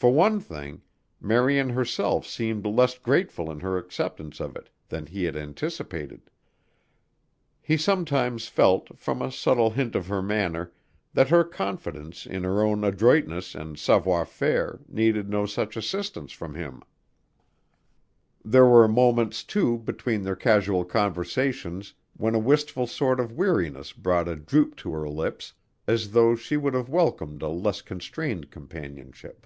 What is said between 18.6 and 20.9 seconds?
were moments, too, between their casual